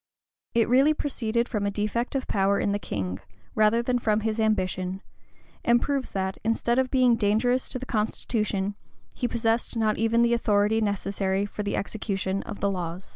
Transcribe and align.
It 0.55 0.67
really 0.67 0.95
proceeded 0.95 1.47
from 1.47 1.67
a 1.67 1.69
defect 1.69 2.15
of 2.15 2.27
power 2.27 2.57
in 2.59 2.71
the 2.71 2.79
king, 2.79 3.19
rather 3.53 3.83
than 3.83 3.99
from 3.99 4.21
his 4.21 4.39
ambition; 4.39 5.03
and 5.63 5.79
proves 5.79 6.09
that, 6.09 6.39
instead 6.43 6.79
of 6.79 6.89
being 6.89 7.15
dangerous 7.15 7.69
to 7.69 7.77
the 7.77 7.85
constitution, 7.85 8.73
he 9.13 9.27
possessed 9.27 9.77
not 9.77 9.99
even 9.99 10.23
the 10.23 10.33
authority 10.33 10.81
necessary 10.81 11.45
for 11.45 11.61
the 11.61 11.75
execution 11.75 12.41
of 12.47 12.61
the 12.61 12.71
laws. 12.71 13.09